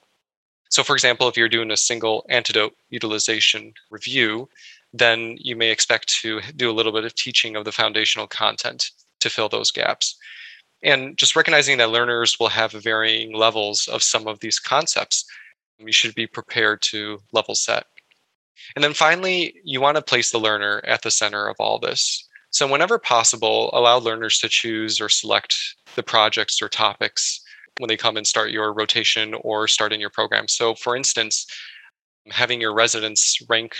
So 0.70 0.82
for 0.82 0.96
example, 0.96 1.28
if 1.28 1.36
you're 1.36 1.48
doing 1.48 1.70
a 1.70 1.76
single 1.76 2.26
antidote 2.30 2.74
utilization 2.90 3.74
review, 3.90 4.48
then 4.94 5.36
you 5.40 5.56
may 5.56 5.70
expect 5.70 6.08
to 6.22 6.40
do 6.54 6.70
a 6.70 6.72
little 6.72 6.92
bit 6.92 7.04
of 7.04 7.14
teaching 7.16 7.56
of 7.56 7.64
the 7.64 7.72
foundational 7.72 8.28
content 8.28 8.90
to 9.18 9.28
fill 9.28 9.48
those 9.48 9.72
gaps. 9.72 10.16
And 10.84 11.16
just 11.18 11.34
recognizing 11.34 11.78
that 11.78 11.90
learners 11.90 12.36
will 12.38 12.48
have 12.48 12.70
varying 12.70 13.34
levels 13.34 13.88
of 13.88 14.04
some 14.04 14.28
of 14.28 14.38
these 14.38 14.60
concepts, 14.60 15.24
you 15.78 15.92
should 15.92 16.14
be 16.14 16.28
prepared 16.28 16.80
to 16.82 17.18
level 17.32 17.56
set. 17.56 17.86
And 18.76 18.84
then 18.84 18.94
finally, 18.94 19.54
you 19.64 19.80
want 19.80 19.96
to 19.96 20.02
place 20.02 20.30
the 20.30 20.38
learner 20.38 20.80
at 20.86 21.02
the 21.02 21.10
center 21.10 21.48
of 21.48 21.56
all 21.58 21.80
this. 21.80 22.28
So, 22.50 22.68
whenever 22.68 22.98
possible, 23.00 23.70
allow 23.72 23.98
learners 23.98 24.38
to 24.38 24.48
choose 24.48 25.00
or 25.00 25.08
select 25.08 25.56
the 25.96 26.04
projects 26.04 26.62
or 26.62 26.68
topics 26.68 27.40
when 27.80 27.88
they 27.88 27.96
come 27.96 28.16
and 28.16 28.26
start 28.26 28.52
your 28.52 28.72
rotation 28.72 29.34
or 29.40 29.66
start 29.66 29.92
in 29.92 29.98
your 29.98 30.10
program. 30.10 30.46
So, 30.46 30.76
for 30.76 30.94
instance, 30.94 31.46
having 32.30 32.60
your 32.60 32.72
residents 32.72 33.38
rank 33.48 33.74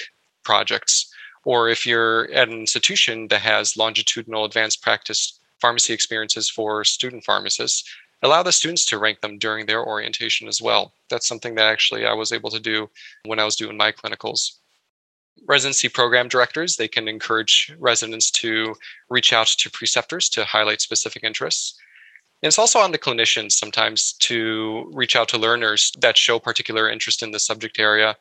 projects, 0.45 1.13
or 1.45 1.69
if 1.69 1.87
you're 1.87 2.31
at 2.33 2.49
an 2.49 2.59
institution 2.59 3.29
that 3.29 3.41
has 3.41 3.77
longitudinal 3.77 4.45
advanced 4.45 4.83
practice 4.83 5.39
pharmacy 5.61 5.93
experiences 5.93 6.49
for 6.49 6.85
student 6.85 7.25
pharmacists, 7.25 7.85
allow 8.23 8.43
the 8.43 8.53
students 8.53 8.87
to 8.87 8.99
rank 8.99 9.21
them 9.21 9.39
during 9.39 9.67
their 9.67 9.85
orientation 9.85 10.49
as 10.49 10.61
well. 10.61 10.93
That's 11.11 11.29
something 11.29 11.55
that 11.57 11.67
actually 11.67 12.07
I 12.07 12.15
was 12.15 12.33
able 12.33 12.51
to 12.51 12.61
do 12.61 12.89
when 13.25 13.39
I 13.39 13.45
was 13.45 13.57
doing 13.57 13.77
my 13.77 13.93
clinicals. 13.93 14.53
Residency 15.47 15.89
program 15.89 16.29
directors, 16.29 16.77
they 16.77 16.89
can 16.89 17.07
encourage 17.09 17.75
residents 17.79 18.31
to 18.33 18.75
reach 19.11 19.33
out 19.33 19.49
to 19.49 19.71
preceptors 19.71 20.29
to 20.31 20.45
highlight 20.45 20.81
specific 20.81 21.23
interests. 21.23 21.79
And 22.45 22.49
it's 22.49 22.59
also 22.59 22.79
on 22.79 22.93
the 22.93 22.99
clinicians 22.99 23.53
sometimes 23.53 24.13
to 24.19 24.91
reach 24.93 25.17
out 25.17 25.29
to 25.29 25.39
learners 25.39 25.91
that 26.01 26.19
show 26.19 26.39
particular 26.39 26.91
interest 26.91 27.23
in 27.23 27.31
the 27.31 27.39
subject 27.39 27.79
area. 27.79 28.17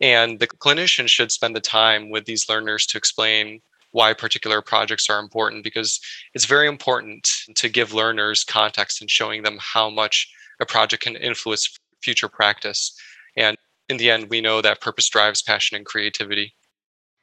And 0.00 0.40
the 0.40 0.48
clinician 0.48 1.08
should 1.08 1.30
spend 1.30 1.54
the 1.54 1.60
time 1.60 2.10
with 2.10 2.24
these 2.24 2.48
learners 2.48 2.86
to 2.86 2.98
explain 2.98 3.60
why 3.92 4.14
particular 4.14 4.62
projects 4.62 5.08
are 5.08 5.20
important 5.20 5.62
because 5.62 6.00
it's 6.34 6.44
very 6.44 6.66
important 6.66 7.30
to 7.54 7.68
give 7.68 7.94
learners 7.94 8.42
context 8.42 9.00
and 9.00 9.08
showing 9.08 9.44
them 9.44 9.58
how 9.60 9.88
much 9.88 10.28
a 10.58 10.66
project 10.66 11.04
can 11.04 11.14
influence 11.14 11.78
future 12.02 12.28
practice. 12.28 12.92
And 13.36 13.56
in 13.88 13.96
the 13.96 14.10
end, 14.10 14.28
we 14.28 14.40
know 14.40 14.60
that 14.60 14.80
purpose 14.80 15.08
drives 15.08 15.40
passion 15.40 15.76
and 15.76 15.86
creativity. 15.86 16.52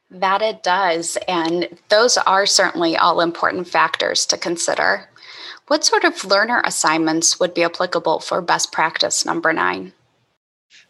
That 0.09 0.41
it 0.41 0.63
does. 0.63 1.17
And 1.27 1.67
those 1.89 2.17
are 2.17 2.45
certainly 2.45 2.95
all 2.95 3.19
important 3.19 3.67
factors 3.67 4.25
to 4.27 4.37
consider. 4.37 5.09
What 5.67 5.83
sort 5.83 6.03
of 6.03 6.23
learner 6.23 6.61
assignments 6.63 7.39
would 7.39 7.55
be 7.55 7.63
applicable 7.63 8.19
for 8.19 8.41
best 8.41 8.71
practice 8.71 9.25
number 9.25 9.51
nine? 9.51 9.93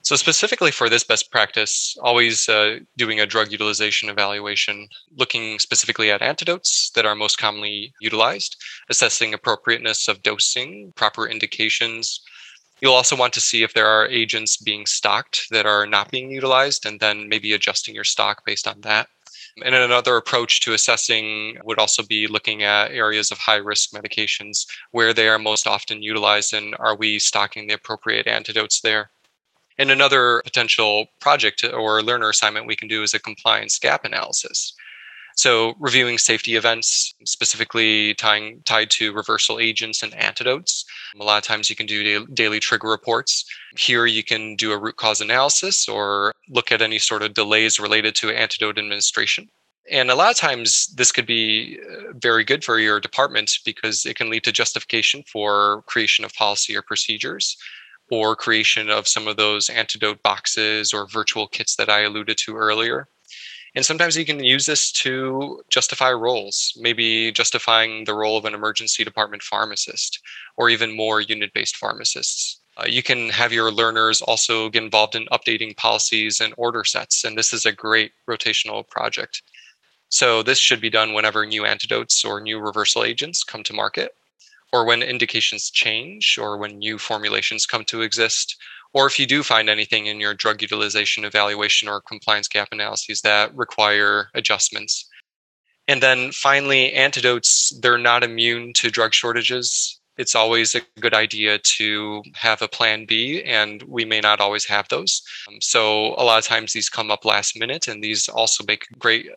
So, 0.02 0.16
specifically 0.16 0.72
for 0.72 0.90
this 0.90 1.04
best 1.04 1.32
practice, 1.32 1.98
always 2.02 2.50
uh, 2.50 2.80
doing 2.98 3.20
a 3.20 3.26
drug 3.26 3.52
utilization 3.52 4.10
evaluation, 4.10 4.88
looking 5.16 5.60
specifically 5.60 6.12
at 6.12 6.22
antidotes 6.22 6.92
that 6.94 7.06
are 7.06 7.16
most 7.16 7.38
commonly 7.38 7.94
utilized, 8.02 8.62
assessing 8.90 9.34
appropriateness 9.34 10.08
of 10.08 10.22
dosing, 10.22 10.92
proper 10.96 11.28
indications. 11.28 12.22
You'll 12.82 12.94
also 12.94 13.16
want 13.16 13.34
to 13.34 13.42
see 13.42 13.64
if 13.64 13.74
there 13.74 13.88
are 13.88 14.08
agents 14.08 14.58
being 14.58 14.86
stocked 14.86 15.48
that 15.52 15.66
are 15.66 15.88
not 15.88 16.12
being 16.12 16.30
utilized, 16.30 16.86
and 16.86 17.00
then 17.00 17.30
maybe 17.30 17.54
adjusting 17.54 17.96
your 17.96 18.04
stock 18.04 18.44
based 18.46 18.68
on 18.68 18.82
that. 18.82 19.08
And 19.64 19.74
another 19.74 20.18
approach 20.18 20.60
to 20.62 20.74
assessing 20.74 21.58
would 21.64 21.80
also 21.80 22.04
be 22.04 22.28
looking 22.28 22.64
at 22.64 22.92
areas 22.92 23.32
of 23.32 23.38
high 23.38 23.56
risk 23.56 23.92
medications 23.92 24.66
where 24.92 25.14
they 25.14 25.30
are 25.30 25.40
most 25.40 25.66
often 25.66 26.04
utilized 26.04 26.54
and 26.54 26.76
are 26.78 26.96
we 26.96 27.20
stocking 27.20 27.68
the 27.68 27.76
appropriate 27.76 28.28
antidotes 28.28 28.82
there? 28.82 29.12
And 29.78 29.92
another 29.92 30.42
potential 30.44 31.08
project 31.20 31.64
or 31.64 32.02
learner 32.02 32.30
assignment 32.30 32.68
we 32.68 32.76
can 32.76 32.88
do 32.88 33.04
is 33.04 33.14
a 33.14 33.20
compliance 33.20 33.80
gap 33.80 34.04
analysis. 34.04 34.74
So, 35.38 35.74
reviewing 35.80 36.18
safety 36.18 36.56
events, 36.56 37.14
specifically 37.26 38.14
tying, 38.14 38.62
tied 38.64 38.90
to 38.92 39.14
reversal 39.14 39.60
agents 39.60 40.02
and 40.02 40.14
antidotes. 40.16 40.86
A 41.20 41.24
lot 41.24 41.38
of 41.38 41.44
times 41.44 41.70
you 41.70 41.76
can 41.76 41.86
do 41.86 42.26
daily 42.28 42.62
trigger 42.62 42.88
reports. 42.88 43.44
Here 43.78 44.06
you 44.06 44.24
can 44.24 44.56
do 44.56 44.72
a 44.72 44.78
root 44.78 44.96
cause 44.96 45.20
analysis 45.20 45.90
or 45.90 46.34
look 46.48 46.72
at 46.72 46.82
any 46.82 47.00
sort 47.00 47.22
of 47.22 47.34
delays 47.34 47.80
related 47.82 48.16
to 48.16 48.32
antidote 48.32 48.78
administration. 48.78 49.50
And 49.92 50.10
a 50.10 50.16
lot 50.16 50.32
of 50.32 50.38
times 50.38 50.88
this 50.96 51.12
could 51.12 51.28
be 51.28 51.80
uh, 51.80 52.14
very 52.16 52.44
good 52.44 52.64
for 52.64 52.80
your 52.80 53.00
department 53.00 53.52
because 53.66 54.06
it 54.06 54.16
can 54.16 54.30
lead 54.30 54.44
to 54.46 54.52
justification 54.52 55.24
for 55.24 55.84
creation 55.86 56.26
of 56.26 56.34
policy 56.34 56.76
or 56.76 56.82
procedures 56.82 57.58
or 58.10 58.36
creation 58.36 58.90
of 58.90 59.08
some 59.08 59.28
of 59.28 59.38
those 59.38 59.70
antidote 59.70 60.24
boxes 60.24 60.94
or 60.94 61.08
virtual 61.08 61.48
kits 61.48 61.76
that 61.76 61.90
I 61.90 62.02
alluded 62.02 62.38
to 62.40 62.56
earlier. 62.56 63.08
And 63.76 63.86
sometimes 63.86 64.16
you 64.16 64.26
can 64.26 64.42
use 64.42 64.66
this 64.66 64.90
to 65.04 65.62
justify 65.70 66.12
roles, 66.12 66.74
maybe 66.80 67.32
justifying 67.34 68.06
the 68.06 68.14
role 68.14 68.38
of 68.38 68.46
an 68.46 68.54
emergency 68.54 69.04
department 69.04 69.44
pharmacist 69.44 70.20
or 70.56 70.70
even 70.70 70.96
more 70.96 71.20
unit 71.20 71.54
based 71.54 71.76
pharmacists. 71.76 72.60
Uh, 72.78 72.86
you 72.88 73.04
can 73.04 73.30
have 73.30 73.54
your 73.54 73.72
learners 73.72 74.22
also 74.22 74.70
get 74.70 74.84
involved 74.84 75.16
in 75.16 75.26
updating 75.28 75.76
policies 75.76 76.42
and 76.42 76.54
order 76.58 76.84
sets, 76.84 77.24
and 77.24 77.38
this 77.38 77.54
is 77.54 77.66
a 77.66 77.72
great 77.72 78.12
rotational 78.30 78.88
project. 78.88 79.42
So, 80.10 80.44
this 80.44 80.60
should 80.60 80.82
be 80.82 80.90
done 80.90 81.14
whenever 81.14 81.46
new 81.46 81.66
antidotes 81.66 82.24
or 82.24 82.40
new 82.40 82.60
reversal 82.60 83.04
agents 83.04 83.44
come 83.44 83.64
to 83.64 83.74
market, 83.74 84.14
or 84.74 84.86
when 84.86 85.02
indications 85.02 85.70
change, 85.70 86.38
or 86.38 86.58
when 86.58 86.80
new 86.80 86.98
formulations 86.98 87.66
come 87.66 87.86
to 87.86 88.02
exist, 88.02 88.58
or 88.96 89.06
if 89.08 89.20
you 89.20 89.28
do 89.28 89.44
find 89.44 89.70
anything 89.70 90.08
in 90.08 90.22
your 90.22 90.34
drug 90.34 90.62
utilization 90.62 91.26
evaluation 91.26 91.90
or 91.90 92.00
compliance 92.00 92.48
gap 92.48 92.70
analyses 92.72 93.20
that 93.22 93.54
require 93.54 94.30
adjustments. 94.34 95.08
And 95.90 96.02
then 96.02 96.32
finally, 96.32 96.94
antidotes, 96.94 97.78
they're 97.82 97.98
not 97.98 98.24
immune 98.24 98.72
to 98.76 98.90
drug 98.90 99.14
shortages. 99.14 100.00
It's 100.18 100.34
always 100.34 100.74
a 100.74 100.82
good 101.02 101.14
idea 101.14 101.60
to 101.78 102.24
have 102.36 102.62
a 102.62 102.70
plan 102.70 103.06
B, 103.06 103.44
and 103.44 103.84
we 103.84 104.06
may 104.06 104.22
not 104.22 104.40
always 104.40 104.64
have 104.66 104.88
those. 104.88 105.22
Um, 105.50 105.58
so, 105.60 106.16
a 106.16 106.24
lot 106.24 106.40
of 106.40 106.46
times 106.46 106.72
these 106.72 106.88
come 106.88 107.12
up 107.12 107.26
last 107.26 107.60
minute, 107.60 107.90
and 107.90 108.02
these 108.02 108.30
also 108.30 108.64
make 108.66 108.88
great 108.98 109.28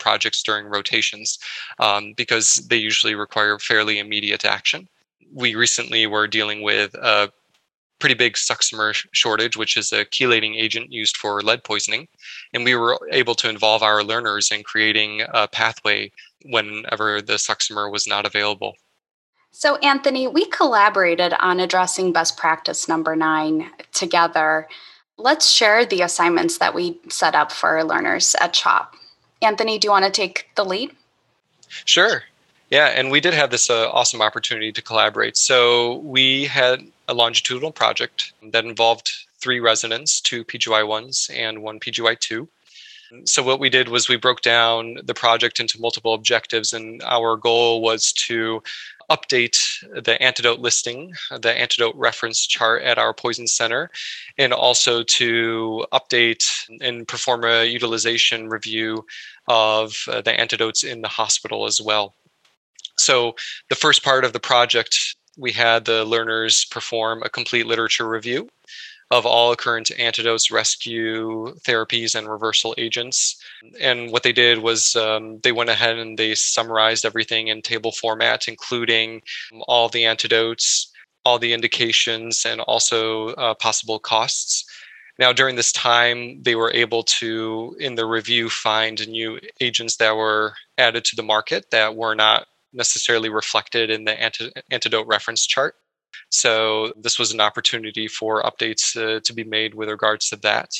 projects 0.00 0.42
during 0.42 0.66
rotations 0.66 1.38
um, 1.78 2.14
because 2.16 2.54
they 2.68 2.78
usually 2.78 3.14
require 3.14 3.58
fairly 3.58 3.98
immediate 3.98 4.46
action. 4.46 4.88
We 5.30 5.54
recently 5.54 6.06
were 6.06 6.26
dealing 6.26 6.62
with 6.62 6.94
a 6.94 7.30
pretty 8.02 8.14
big 8.16 8.34
succimer 8.34 8.92
shortage, 9.12 9.56
which 9.56 9.76
is 9.76 9.92
a 9.92 10.04
chelating 10.04 10.56
agent 10.56 10.92
used 10.92 11.16
for 11.16 11.40
lead 11.40 11.62
poisoning. 11.62 12.08
And 12.52 12.64
we 12.64 12.74
were 12.74 12.98
able 13.12 13.36
to 13.36 13.48
involve 13.48 13.84
our 13.84 14.02
learners 14.02 14.50
in 14.50 14.64
creating 14.64 15.22
a 15.32 15.46
pathway 15.46 16.10
whenever 16.44 17.22
the 17.22 17.34
succimer 17.34 17.88
was 17.92 18.08
not 18.08 18.26
available. 18.26 18.74
So, 19.52 19.76
Anthony, 19.76 20.26
we 20.26 20.46
collaborated 20.46 21.32
on 21.38 21.60
addressing 21.60 22.12
best 22.12 22.36
practice 22.36 22.88
number 22.88 23.14
nine 23.14 23.70
together. 23.92 24.66
Let's 25.16 25.48
share 25.48 25.86
the 25.86 26.00
assignments 26.00 26.58
that 26.58 26.74
we 26.74 26.98
set 27.08 27.36
up 27.36 27.52
for 27.52 27.68
our 27.76 27.84
learners 27.84 28.34
at 28.40 28.52
CHOP. 28.52 28.96
Anthony, 29.42 29.78
do 29.78 29.86
you 29.86 29.92
want 29.92 30.06
to 30.06 30.10
take 30.10 30.48
the 30.56 30.64
lead? 30.64 30.90
Sure. 31.84 32.24
Yeah, 32.68 32.86
and 32.86 33.12
we 33.12 33.20
did 33.20 33.34
have 33.34 33.50
this 33.50 33.70
uh, 33.70 33.88
awesome 33.90 34.20
opportunity 34.20 34.72
to 34.72 34.82
collaborate. 34.82 35.36
So 35.36 35.98
we 35.98 36.46
had 36.46 36.82
a 37.08 37.14
longitudinal 37.14 37.72
project 37.72 38.32
that 38.52 38.64
involved 38.64 39.10
three 39.40 39.60
residents, 39.60 40.20
two 40.20 40.44
PGY1s 40.44 41.30
and 41.34 41.62
one 41.62 41.80
PGY2. 41.80 42.48
So 43.24 43.42
what 43.42 43.60
we 43.60 43.68
did 43.68 43.88
was 43.88 44.08
we 44.08 44.16
broke 44.16 44.40
down 44.40 44.96
the 45.04 45.14
project 45.14 45.60
into 45.60 45.80
multiple 45.80 46.14
objectives, 46.14 46.72
and 46.72 47.02
our 47.02 47.36
goal 47.36 47.82
was 47.82 48.12
to 48.28 48.62
update 49.10 49.58
the 50.04 50.20
antidote 50.22 50.60
listing, 50.60 51.12
the 51.30 51.52
antidote 51.52 51.94
reference 51.94 52.46
chart 52.46 52.82
at 52.82 52.98
our 52.98 53.12
poison 53.12 53.46
center, 53.46 53.90
and 54.38 54.54
also 54.54 55.02
to 55.02 55.84
update 55.92 56.44
and 56.80 57.06
perform 57.06 57.44
a 57.44 57.66
utilization 57.66 58.48
review 58.48 59.04
of 59.46 59.94
uh, 60.08 60.22
the 60.22 60.38
antidotes 60.38 60.82
in 60.82 61.02
the 61.02 61.08
hospital 61.08 61.66
as 61.66 61.80
well. 61.80 62.14
So, 62.96 63.34
the 63.68 63.74
first 63.74 64.02
part 64.04 64.24
of 64.24 64.32
the 64.32 64.40
project, 64.40 65.16
we 65.36 65.52
had 65.52 65.84
the 65.84 66.04
learners 66.04 66.64
perform 66.66 67.22
a 67.22 67.30
complete 67.30 67.66
literature 67.66 68.08
review 68.08 68.48
of 69.12 69.26
all 69.26 69.54
current 69.54 69.90
antidotes, 69.98 70.50
rescue 70.50 71.54
therapies, 71.66 72.14
and 72.14 72.28
reversal 72.28 72.74
agents. 72.78 73.36
And 73.78 74.10
what 74.10 74.22
they 74.22 74.32
did 74.32 74.60
was 74.60 74.96
um, 74.96 75.38
they 75.42 75.52
went 75.52 75.68
ahead 75.68 75.98
and 75.98 76.18
they 76.18 76.34
summarized 76.34 77.04
everything 77.04 77.48
in 77.48 77.60
table 77.60 77.92
format, 77.92 78.48
including 78.48 79.20
all 79.68 79.90
the 79.90 80.06
antidotes, 80.06 80.90
all 81.26 81.38
the 81.38 81.52
indications, 81.52 82.46
and 82.46 82.62
also 82.62 83.28
uh, 83.34 83.52
possible 83.54 83.98
costs. 83.98 84.64
Now, 85.18 85.30
during 85.30 85.56
this 85.56 85.72
time, 85.72 86.42
they 86.42 86.54
were 86.54 86.72
able 86.72 87.02
to, 87.20 87.76
in 87.78 87.96
the 87.96 88.06
review, 88.06 88.48
find 88.48 89.06
new 89.06 89.38
agents 89.60 89.96
that 89.96 90.16
were 90.16 90.54
added 90.78 91.04
to 91.04 91.16
the 91.16 91.22
market 91.22 91.70
that 91.70 91.96
were 91.96 92.14
not 92.14 92.46
necessarily 92.72 93.28
reflected 93.28 93.90
in 93.90 94.04
the 94.04 94.20
antidote 94.70 95.06
reference 95.06 95.46
chart. 95.46 95.76
So 96.30 96.92
this 96.96 97.18
was 97.18 97.32
an 97.32 97.40
opportunity 97.40 98.08
for 98.08 98.42
updates 98.42 98.96
uh, 98.96 99.20
to 99.20 99.32
be 99.32 99.44
made 99.44 99.74
with 99.74 99.88
regards 99.88 100.28
to 100.30 100.36
that. 100.36 100.70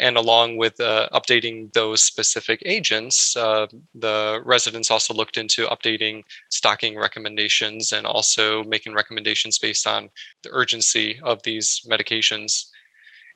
And 0.00 0.16
along 0.16 0.56
with 0.56 0.80
uh, 0.80 1.08
updating 1.12 1.72
those 1.72 2.02
specific 2.02 2.62
agents, 2.64 3.36
uh, 3.36 3.66
the 3.94 4.40
residents 4.44 4.90
also 4.90 5.14
looked 5.14 5.36
into 5.36 5.66
updating 5.66 6.22
stocking 6.50 6.96
recommendations 6.98 7.92
and 7.92 8.06
also 8.06 8.64
making 8.64 8.94
recommendations 8.94 9.58
based 9.58 9.86
on 9.86 10.10
the 10.42 10.50
urgency 10.52 11.20
of 11.22 11.42
these 11.42 11.80
medications. 11.88 12.66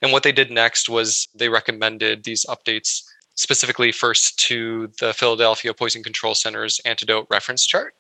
And 0.03 0.13
what 0.13 0.23
they 0.23 0.33
did 0.33 0.51
next 0.51 0.89
was 0.89 1.29
they 1.35 1.49
recommended 1.49 2.25
these 2.25 2.45
updates 2.47 3.03
specifically 3.37 3.93
first 3.93 4.39
to 4.39 4.91
the 4.99 5.13
Philadelphia 5.13 5.73
Poison 5.73 6.03
Control 6.03 6.35
Center's 6.35 6.81
antidote 6.85 7.27
reference 7.31 7.67
chart. 7.67 7.95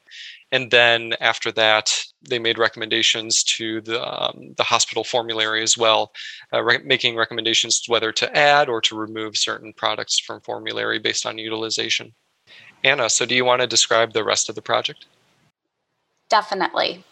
And 0.53 0.71
then 0.71 1.15
after 1.21 1.53
that, 1.53 1.93
they 2.29 2.39
made 2.39 2.59
recommendations 2.59 3.43
to 3.45 3.81
the, 3.83 4.03
um, 4.03 4.55
the 4.57 4.63
hospital 4.63 5.05
formulary 5.05 5.63
as 5.63 5.77
well, 5.77 6.13
uh, 6.53 6.63
re- 6.63 6.79
making 6.85 7.17
recommendations 7.17 7.83
whether 7.87 8.13
to 8.13 8.37
add 8.37 8.69
or 8.69 8.81
to 8.83 8.97
remove 8.97 9.37
certain 9.37 9.73
products 9.73 10.19
from 10.19 10.41
formulary 10.41 10.99
based 10.99 11.27
on 11.27 11.39
utilization. 11.39 12.15
Anna, 12.85 13.11
so 13.11 13.27
do 13.27 13.35
you 13.35 13.45
want 13.45 13.61
to 13.61 13.67
describe 13.67 14.13
the 14.13 14.25
rest 14.25 14.49
of 14.49 14.55
the 14.55 14.63
project? 14.63 15.07
Definitely. 16.29 17.05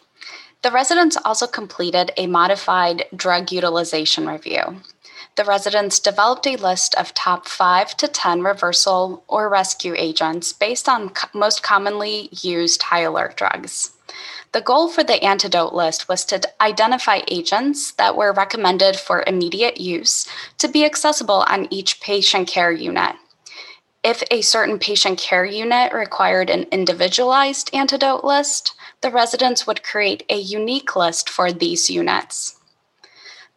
The 0.61 0.71
residents 0.71 1.17
also 1.25 1.45
completed 1.45 2.11
a 2.17 2.27
modified 2.27 3.05
drug 3.15 3.51
utilization 3.51 4.27
review 4.27 4.81
the 5.35 5.43
residents 5.43 5.99
developed 5.99 6.47
a 6.47 6.55
list 6.55 6.95
of 6.95 7.13
top 7.13 7.47
5 7.47 7.97
to 7.97 8.07
10 8.07 8.41
reversal 8.41 9.23
or 9.27 9.49
rescue 9.49 9.93
agents 9.97 10.53
based 10.53 10.87
on 10.87 11.09
co- 11.09 11.27
most 11.33 11.61
commonly 11.61 12.29
used 12.41 12.83
high 12.83 13.01
alert 13.01 13.35
drugs. 13.35 13.91
The 14.53 14.61
goal 14.61 14.87
for 14.87 15.03
the 15.03 15.21
antidote 15.21 15.73
list 15.73 16.07
was 16.07 16.23
to 16.25 16.41
identify 16.61 17.19
agents 17.27 17.91
that 17.93 18.15
were 18.15 18.31
recommended 18.31 18.95
for 18.95 19.25
immediate 19.27 19.81
use 19.81 20.25
to 20.59 20.69
be 20.69 20.85
accessible 20.85 21.43
on 21.49 21.67
each 21.69 21.99
patient 21.99 22.47
care 22.47 22.71
unit. 22.71 23.17
If 24.01 24.23
a 24.31 24.41
certain 24.41 24.79
patient 24.79 25.19
care 25.19 25.43
unit 25.43 25.91
required 25.91 26.49
an 26.49 26.67
individualized 26.71 27.69
antidote 27.73 28.23
list, 28.23 28.73
the 29.01 29.09
residents 29.09 29.67
would 29.67 29.83
create 29.83 30.23
a 30.29 30.37
unique 30.37 30.95
list 30.95 31.29
for 31.29 31.51
these 31.51 31.89
units. 31.89 32.55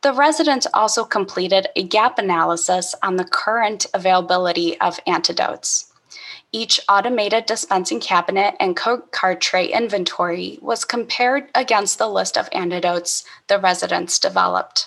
The 0.03 0.13
residents 0.13 0.67
also 0.73 1.05
completed 1.05 1.69
a 1.75 1.83
gap 1.83 2.19
analysis 2.19 2.95
on 3.03 3.17
the 3.17 3.25
current 3.25 3.87
availability 3.93 4.79
of 4.81 5.01
antidotes. 5.07 5.93
Each 6.53 6.81
automated 6.89 7.47
dispensing 7.47 8.01
cabinet 8.01 8.55
and 8.61 8.77
card 8.77 9.41
tray 9.41 9.67
inventory 9.67 10.59
was 10.63 10.85
compared 10.85 11.49
against 11.55 11.99
the 11.99 12.09
list 12.09 12.39
of 12.39 12.49
antidotes 12.53 13.25
the 13.49 13.59
residents 13.59 14.19
developed. 14.19 14.87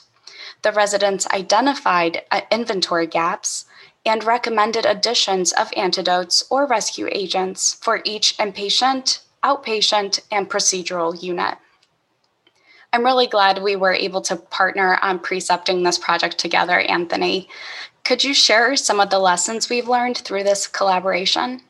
The 0.64 0.72
residents 0.72 1.28
identified 1.28 2.24
uh, 2.32 2.42
inventory 2.50 3.06
gaps 3.06 3.66
and 4.06 4.24
recommended 4.24 4.86
additions 4.86 5.52
of 5.52 5.74
antidotes 5.76 6.44
or 6.50 6.66
rescue 6.66 7.10
agents 7.12 7.74
for 7.74 8.02
each 8.06 8.38
inpatient, 8.38 9.20
outpatient, 9.44 10.22
and 10.32 10.50
procedural 10.50 11.22
unit. 11.22 11.58
I'm 12.94 13.06
really 13.06 13.28
glad 13.28 13.62
we 13.62 13.76
were 13.76 13.94
able 13.94 14.22
to 14.22 14.36
partner 14.36 15.00
on 15.02 15.20
precepting 15.20 15.84
this 15.84 15.98
project 15.98 16.38
together, 16.38 16.80
Anthony. 16.80 17.48
Could 18.04 18.24
you 18.24 18.34
share 18.34 18.76
some 18.76 19.00
of 19.00 19.10
the 19.10 19.20
lessons 19.20 19.70
we've 19.70 19.88
learned 19.88 20.18
through 20.18 20.44
this 20.44 20.68
collaboration? 20.68 21.62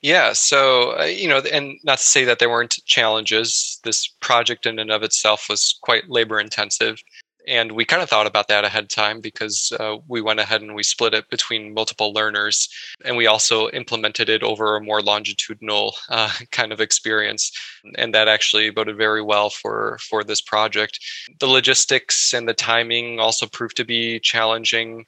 Yeah, 0.00 0.32
so, 0.32 0.98
uh, 0.98 1.04
you 1.04 1.28
know, 1.28 1.38
and 1.52 1.78
not 1.84 1.98
to 1.98 2.04
say 2.04 2.24
that 2.24 2.38
there 2.38 2.48
weren't 2.48 2.78
challenges, 2.86 3.80
this 3.84 4.08
project 4.20 4.66
in 4.66 4.78
and 4.78 4.90
of 4.90 5.02
itself 5.02 5.46
was 5.50 5.78
quite 5.82 6.08
labor 6.08 6.40
intensive 6.40 7.02
and 7.48 7.72
we 7.72 7.84
kind 7.84 8.02
of 8.02 8.10
thought 8.10 8.26
about 8.26 8.46
that 8.48 8.64
ahead 8.64 8.84
of 8.84 8.88
time 8.90 9.20
because 9.20 9.72
uh, 9.80 9.96
we 10.06 10.20
went 10.20 10.38
ahead 10.38 10.60
and 10.60 10.74
we 10.74 10.82
split 10.82 11.14
it 11.14 11.28
between 11.30 11.72
multiple 11.72 12.12
learners 12.12 12.68
and 13.04 13.16
we 13.16 13.26
also 13.26 13.70
implemented 13.70 14.28
it 14.28 14.42
over 14.42 14.76
a 14.76 14.80
more 14.80 15.00
longitudinal 15.00 15.94
uh, 16.10 16.30
kind 16.52 16.72
of 16.72 16.80
experience 16.80 17.50
and 17.96 18.14
that 18.14 18.28
actually 18.28 18.70
boded 18.70 18.96
very 18.96 19.22
well 19.22 19.50
for 19.50 19.98
for 20.08 20.22
this 20.22 20.40
project. 20.40 21.00
The 21.40 21.46
logistics 21.46 22.34
and 22.34 22.46
the 22.46 22.54
timing 22.54 23.18
also 23.18 23.46
proved 23.46 23.76
to 23.78 23.84
be 23.84 24.20
challenging 24.20 25.06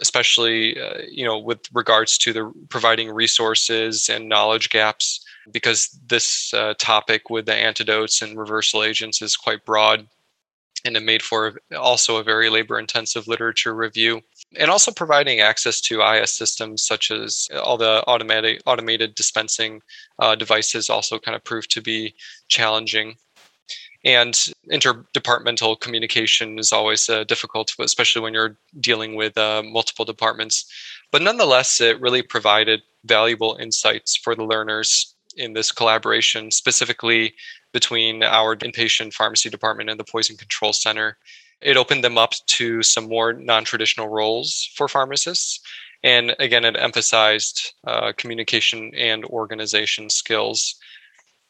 especially 0.00 0.80
uh, 0.80 0.98
you 1.10 1.24
know 1.24 1.38
with 1.38 1.60
regards 1.72 2.18
to 2.18 2.32
the 2.32 2.52
providing 2.68 3.10
resources 3.10 4.08
and 4.08 4.28
knowledge 4.28 4.70
gaps 4.70 5.24
because 5.50 5.98
this 6.06 6.52
uh, 6.54 6.74
topic 6.78 7.30
with 7.30 7.46
the 7.46 7.54
antidotes 7.54 8.22
and 8.22 8.38
reversal 8.38 8.84
agents 8.84 9.22
is 9.22 9.36
quite 9.36 9.64
broad 9.64 10.06
and 10.84 10.96
it 10.96 11.02
made 11.02 11.22
for 11.22 11.60
also 11.76 12.16
a 12.16 12.22
very 12.22 12.48
labor 12.48 12.78
intensive 12.78 13.26
literature 13.26 13.74
review 13.74 14.20
and 14.56 14.70
also 14.70 14.90
providing 14.90 15.40
access 15.40 15.80
to 15.80 16.02
IS 16.02 16.30
systems 16.30 16.82
such 16.82 17.10
as 17.10 17.48
all 17.62 17.76
the 17.76 18.02
automatic 18.06 18.62
automated 18.66 19.14
dispensing 19.14 19.82
uh, 20.18 20.34
devices 20.34 20.88
also 20.88 21.18
kind 21.18 21.34
of 21.36 21.44
proved 21.44 21.70
to 21.70 21.82
be 21.82 22.14
challenging. 22.48 23.16
And 24.04 24.32
interdepartmental 24.70 25.80
communication 25.80 26.58
is 26.58 26.72
always 26.72 27.08
uh, 27.08 27.24
difficult 27.24 27.74
especially 27.80 28.22
when 28.22 28.32
you're 28.32 28.56
dealing 28.80 29.16
with 29.16 29.36
uh, 29.36 29.62
multiple 29.64 30.04
departments. 30.04 30.70
But 31.10 31.22
nonetheless 31.22 31.80
it 31.80 32.00
really 32.00 32.22
provided 32.22 32.82
valuable 33.04 33.56
insights 33.60 34.16
for 34.16 34.34
the 34.34 34.44
learners 34.44 35.14
in 35.38 35.52
this 35.52 35.72
collaboration 35.72 36.50
specifically 36.50 37.34
between 37.72 38.22
our 38.22 38.56
inpatient 38.56 39.12
pharmacy 39.12 39.48
department 39.48 39.90
and 39.90 39.98
the 39.98 40.04
poison 40.04 40.36
control 40.36 40.72
center. 40.72 41.16
It 41.60 41.76
opened 41.76 42.04
them 42.04 42.18
up 42.18 42.34
to 42.58 42.82
some 42.82 43.08
more 43.08 43.32
non 43.32 43.64
traditional 43.64 44.08
roles 44.08 44.70
for 44.76 44.88
pharmacists. 44.88 45.60
And 46.02 46.36
again, 46.38 46.64
it 46.64 46.76
emphasized 46.78 47.74
uh, 47.86 48.12
communication 48.16 48.92
and 48.94 49.24
organization 49.24 50.10
skills. 50.10 50.76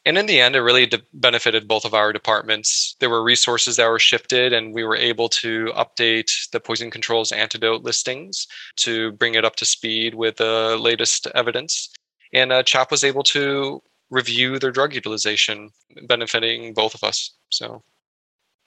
And 0.07 0.17
in 0.17 0.25
the 0.25 0.41
end, 0.41 0.57
it 0.57 0.63
really 0.63 0.87
de- 0.87 1.03
benefited 1.13 1.69
both 1.69 1.85
of 1.85 1.93
our 1.93 2.15
departments. 2.15 2.97
There 2.99 3.11
were 3.11 3.23
resources 3.23 3.77
that 3.77 3.91
were 3.91 3.99
shifted, 3.99 4.55
and 4.55 4.73
we 4.73 4.85
were 4.85 4.97
able 4.97 5.29
to 5.31 5.67
update 5.77 6.31
the 6.51 6.61
poison 6.61 6.91
controls 6.91 7.31
antidote 7.31 7.83
listings 7.83 8.47
to 8.77 9.13
bring 9.13 9.35
it 9.35 9.45
up 9.45 9.57
to 9.57 9.67
speed 9.67 10.15
with 10.15 10.37
the 10.37 10.79
latest 10.81 11.27
evidence. 11.35 11.91
And 12.33 12.53
uh, 12.53 12.63
was 12.91 13.05
able 13.05 13.23
to 13.25 13.83
review 14.11 14.59
their 14.59 14.71
drug 14.71 14.95
utilization, 14.95 15.71
benefiting 16.07 16.75
both 16.75 16.95
of 16.95 17.05
us. 17.05 17.33
So, 17.51 17.83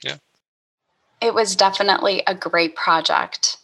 yeah. 0.04 0.18
It 1.22 1.34
was 1.34 1.56
definitely 1.56 2.24
a 2.28 2.36
great 2.36 2.76
project. 2.76 3.58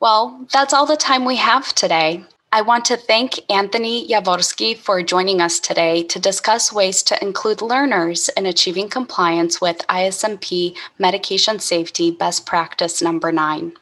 Well, 0.00 0.46
that's 0.52 0.72
all 0.72 0.86
the 0.86 0.96
time 0.96 1.24
we 1.24 1.36
have 1.36 1.74
today. 1.74 2.24
I 2.52 2.62
want 2.62 2.84
to 2.86 2.96
thank 2.96 3.38
Anthony 3.48 4.08
Yavorsky 4.08 4.76
for 4.76 5.02
joining 5.04 5.40
us 5.40 5.60
today 5.60 6.02
to 6.04 6.18
discuss 6.18 6.72
ways 6.72 7.02
to 7.04 7.22
include 7.22 7.62
learners 7.62 8.28
in 8.30 8.44
achieving 8.44 8.88
compliance 8.88 9.60
with 9.60 9.86
ISMP 9.88 10.76
medication 10.98 11.60
safety 11.60 12.10
best 12.10 12.46
practice 12.46 13.00
number 13.00 13.30
nine. 13.30 13.72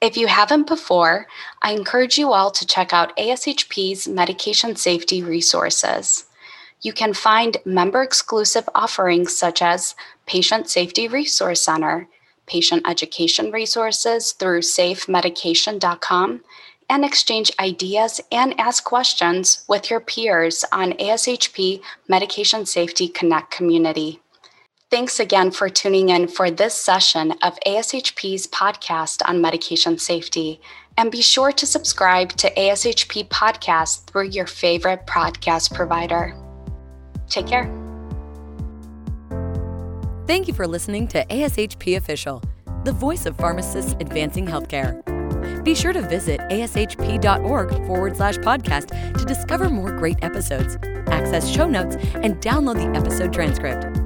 If 0.00 0.16
you 0.16 0.26
haven't 0.26 0.66
before, 0.66 1.26
I 1.62 1.72
encourage 1.72 2.18
you 2.18 2.32
all 2.32 2.50
to 2.50 2.66
check 2.66 2.92
out 2.92 3.16
ASHP's 3.16 4.06
medication 4.06 4.76
safety 4.76 5.22
resources. 5.22 6.26
You 6.82 6.92
can 6.92 7.14
find 7.14 7.56
member 7.64 8.02
exclusive 8.02 8.68
offerings 8.74 9.34
such 9.34 9.62
as 9.62 9.94
Patient 10.26 10.68
Safety 10.68 11.08
Resource 11.08 11.62
Center, 11.62 12.08
patient 12.46 12.86
education 12.86 13.50
resources 13.50 14.32
through 14.32 14.60
safemedication.com, 14.60 16.42
and 16.88 17.04
exchange 17.04 17.50
ideas 17.58 18.20
and 18.30 18.58
ask 18.60 18.84
questions 18.84 19.64
with 19.66 19.90
your 19.90 20.00
peers 20.00 20.64
on 20.72 20.92
ASHP 20.92 21.80
Medication 22.06 22.66
Safety 22.66 23.08
Connect 23.08 23.50
community. 23.50 24.20
Thanks 24.88 25.18
again 25.18 25.50
for 25.50 25.68
tuning 25.68 26.10
in 26.10 26.28
for 26.28 26.48
this 26.48 26.72
session 26.74 27.32
of 27.42 27.58
ASHP's 27.66 28.46
podcast 28.46 29.20
on 29.28 29.40
medication 29.40 29.98
safety. 29.98 30.60
And 30.96 31.10
be 31.10 31.22
sure 31.22 31.50
to 31.50 31.66
subscribe 31.66 32.30
to 32.34 32.54
ASHP 32.54 33.28
Podcast 33.28 34.06
through 34.06 34.28
your 34.28 34.46
favorite 34.46 35.04
podcast 35.06 35.74
provider. 35.74 36.34
Take 37.28 37.48
care. 37.48 37.64
Thank 40.28 40.46
you 40.46 40.54
for 40.54 40.68
listening 40.68 41.08
to 41.08 41.24
ASHP 41.26 41.96
Official, 41.96 42.40
the 42.84 42.92
voice 42.92 43.26
of 43.26 43.36
pharmacists 43.36 43.96
advancing 43.98 44.46
healthcare. 44.46 45.02
Be 45.64 45.74
sure 45.74 45.92
to 45.92 46.00
visit 46.00 46.38
ashp.org 46.42 47.70
forward 47.88 48.16
slash 48.16 48.36
podcast 48.38 49.18
to 49.18 49.24
discover 49.24 49.68
more 49.68 49.90
great 49.90 50.18
episodes, 50.22 50.76
access 51.08 51.48
show 51.48 51.68
notes, 51.68 51.96
and 52.14 52.36
download 52.36 52.76
the 52.76 52.96
episode 52.96 53.32
transcript. 53.32 54.05